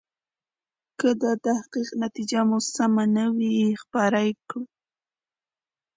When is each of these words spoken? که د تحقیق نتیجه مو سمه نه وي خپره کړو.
که 0.99 1.09
د 1.21 1.23
تحقیق 1.45 1.89
نتیجه 2.03 2.41
مو 2.47 2.57
سمه 2.75 3.05
نه 3.15 3.25
وي 3.35 3.53
خپره 3.83 4.19
کړو. 4.49 4.61